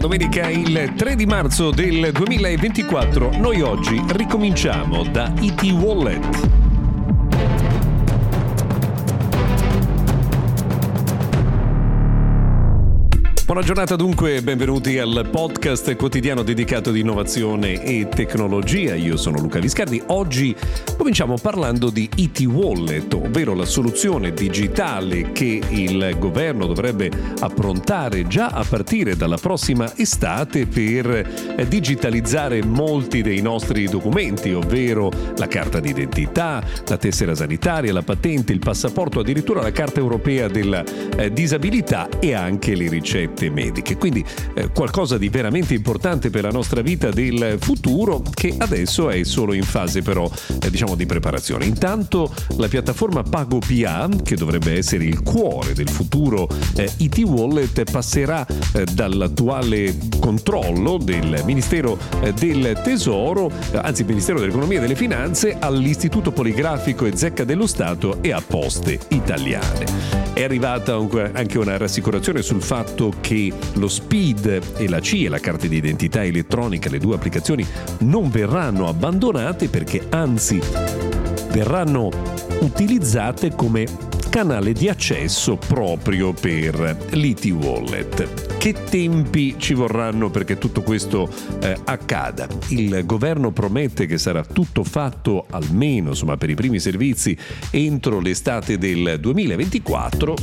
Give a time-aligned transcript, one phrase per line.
[0.00, 3.36] Buona domenica, il 3 di marzo del 2024.
[3.36, 6.69] Noi oggi ricominciamo da IT Wallet.
[13.50, 18.94] Buona giornata dunque, benvenuti al podcast quotidiano dedicato ad innovazione e tecnologia.
[18.94, 20.00] Io sono Luca Viscardi.
[20.06, 20.54] Oggi
[20.96, 27.10] cominciamo parlando di IT Wallet, ovvero la soluzione digitale che il governo dovrebbe
[27.40, 35.48] approntare già a partire dalla prossima estate per digitalizzare molti dei nostri documenti, ovvero la
[35.48, 40.84] carta d'identità, la tessera sanitaria, la patente, il passaporto, addirittura la carta europea della
[41.16, 43.96] eh, disabilità e anche le ricette ricette mediche.
[43.96, 44.24] Quindi
[44.54, 49.54] eh, qualcosa di veramente importante per la nostra vita del futuro che adesso è solo
[49.54, 51.64] in fase però eh, diciamo di preparazione.
[51.64, 58.46] Intanto la piattaforma PagoPA, che dovrebbe essere il cuore del futuro eh, IT Wallet, passerà
[58.46, 65.56] eh, dall'attuale controllo del Ministero eh, del Tesoro, eh, anzi Ministero dell'Economia e delle Finanze,
[65.58, 70.28] all'Istituto Poligrafico e Zecca dello Stato e a Poste Italiane.
[70.32, 73.29] È arrivata anche una rassicurazione sul fatto che
[73.74, 77.64] lo SPID e la CIE, la carta di identità elettronica, le due applicazioni,
[77.98, 80.60] non verranno abbandonate perché anzi
[81.52, 82.10] verranno
[82.60, 88.56] utilizzate come canale di accesso proprio per l'IT Wallet.
[88.58, 91.28] Che tempi ci vorranno perché tutto questo
[91.60, 92.46] eh, accada?
[92.68, 97.36] Il governo promette che sarà tutto fatto almeno insomma, per i primi servizi
[97.70, 100.34] entro l'estate del 2024.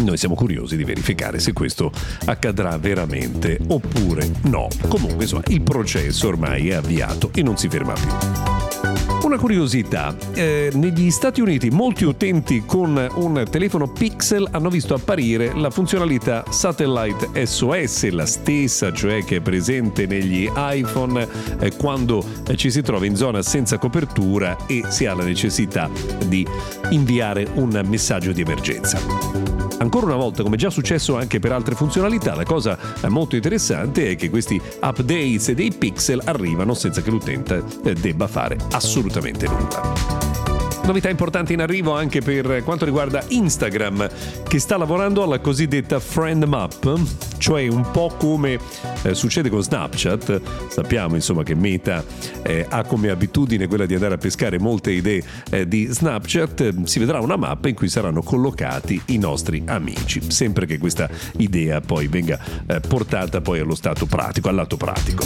[0.00, 1.92] Noi siamo curiosi di verificare se questo
[2.24, 4.68] accadrà veramente oppure no.
[4.88, 8.63] Comunque, insomma, il processo ormai è avviato e non si ferma più.
[9.24, 15.54] Una curiosità, eh, negli Stati Uniti molti utenti con un telefono Pixel hanno visto apparire
[15.54, 21.26] la funzionalità Satellite SOS, la stessa cioè che è presente negli iPhone
[21.58, 25.88] eh, quando eh, ci si trova in zona senza copertura e si ha la necessità
[26.26, 26.46] di
[26.90, 29.73] inviare un messaggio di emergenza.
[29.84, 32.78] Ancora una volta, come già successo anche per altre funzionalità, la cosa
[33.08, 38.56] molto interessante è che questi updates dei pixel arrivano senza che l'utente eh, debba fare
[38.70, 40.33] assolutamente nulla.
[40.86, 44.06] Novità importanti in arrivo anche per quanto riguarda Instagram,
[44.46, 47.00] che sta lavorando alla cosiddetta Friend Map,
[47.38, 48.58] cioè un po' come
[49.02, 50.40] eh, succede con Snapchat.
[50.68, 52.04] Sappiamo insomma che Meta
[52.42, 56.84] eh, ha come abitudine quella di andare a pescare molte idee eh, di Snapchat.
[56.84, 61.08] Si vedrà una mappa in cui saranno collocati i nostri amici, sempre che questa
[61.38, 65.24] idea poi venga eh, portata poi allo stato pratico, al lato pratico.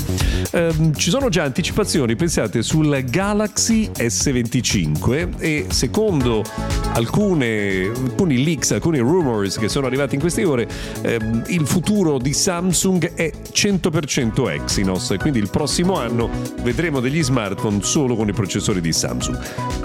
[0.53, 6.45] Ehm, ci sono già anticipazioni, pensate, sul Galaxy S25 e secondo
[6.93, 10.69] alcune, alcuni leaks, alcuni rumors che sono arrivati in queste ore,
[11.01, 16.29] ehm, il futuro di Samsung è 100% Exynos, quindi il prossimo anno
[16.63, 19.39] vedremo degli smartphone solo con i processori di Samsung.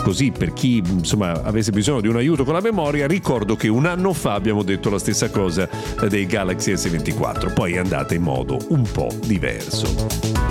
[0.03, 3.85] Così per chi insomma avesse bisogno di un aiuto con la memoria, ricordo che un
[3.85, 5.69] anno fa abbiamo detto la stessa cosa
[6.09, 10.44] dei Galaxy S24, poi è andata in modo un po' diverso.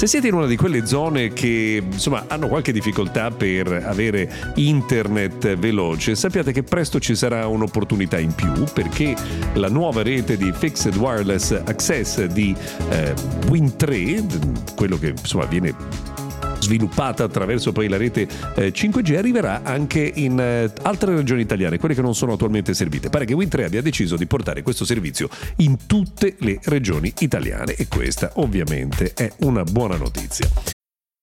[0.00, 5.56] Se siete in una di quelle zone che insomma hanno qualche difficoltà per avere internet
[5.56, 9.14] veloce, sappiate che presto ci sarà un'opportunità in più perché
[9.54, 12.54] la nuova rete di Fixed Wireless Access di
[12.90, 13.14] eh,
[13.46, 15.74] Win3, quello che insomma viene
[16.60, 21.94] sviluppata attraverso poi la rete eh, 5G arriverà anche in eh, altre regioni italiane, quelle
[21.94, 23.08] che non sono attualmente servite.
[23.08, 27.88] Pare che Win3 abbia deciso di portare questo servizio in tutte le regioni italiane e
[27.88, 30.79] questa ovviamente è una buona notizia.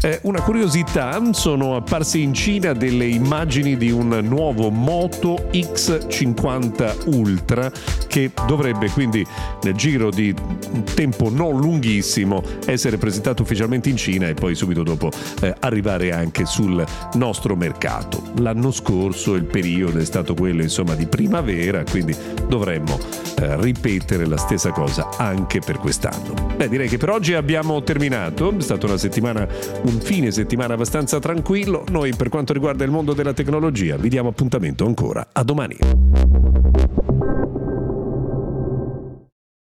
[0.00, 7.70] Eh, una curiosità, sono apparse in Cina delle immagini di un nuovo Moto X50 Ultra
[8.06, 9.26] che dovrebbe quindi
[9.62, 10.32] nel giro di
[10.94, 15.10] tempo non lunghissimo essere presentato ufficialmente in Cina e poi subito dopo
[15.40, 16.84] eh, arrivare anche sul
[17.14, 18.22] nostro mercato.
[18.36, 22.14] L'anno scorso il periodo è stato quello insomma di primavera, quindi
[22.46, 26.34] dovremmo ripetere la stessa cosa anche per quest'anno.
[26.56, 29.46] Beh, direi che per oggi abbiamo terminato, è stata una settimana,
[29.82, 31.84] un fine settimana abbastanza tranquillo.
[31.90, 36.77] Noi per quanto riguarda il mondo della tecnologia vi diamo appuntamento ancora a domani.